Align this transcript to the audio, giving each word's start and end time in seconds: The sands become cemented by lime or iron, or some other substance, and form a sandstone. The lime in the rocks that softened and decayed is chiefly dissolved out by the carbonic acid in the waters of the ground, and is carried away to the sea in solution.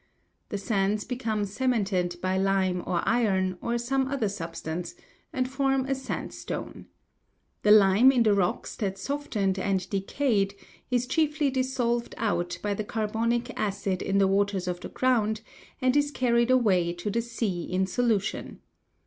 The 0.49 0.57
sands 0.57 1.03
become 1.03 1.45
cemented 1.45 2.15
by 2.23 2.35
lime 2.35 2.81
or 2.87 3.03
iron, 3.07 3.59
or 3.61 3.77
some 3.77 4.07
other 4.07 4.29
substance, 4.29 4.95
and 5.31 5.47
form 5.47 5.85
a 5.85 5.93
sandstone. 5.93 6.87
The 7.61 7.69
lime 7.69 8.11
in 8.11 8.23
the 8.23 8.33
rocks 8.33 8.75
that 8.77 8.97
softened 8.97 9.59
and 9.59 9.87
decayed 9.91 10.55
is 10.89 11.05
chiefly 11.05 11.51
dissolved 11.51 12.15
out 12.17 12.57
by 12.63 12.73
the 12.73 12.83
carbonic 12.83 13.51
acid 13.55 14.01
in 14.01 14.17
the 14.17 14.27
waters 14.27 14.67
of 14.67 14.79
the 14.79 14.89
ground, 14.89 15.41
and 15.81 15.95
is 15.95 16.09
carried 16.09 16.49
away 16.49 16.93
to 16.93 17.11
the 17.11 17.21
sea 17.21 17.61
in 17.65 17.85
solution. 17.85 18.57